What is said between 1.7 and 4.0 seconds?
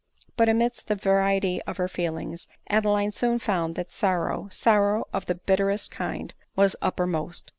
her feelings, Adeline soon found that